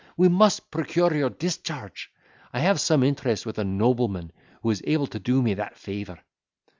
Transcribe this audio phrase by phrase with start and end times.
[0.17, 2.11] we must procure your discharge.
[2.53, 4.31] I have some interest with a nobleman
[4.63, 6.17] who is able to do me that favour."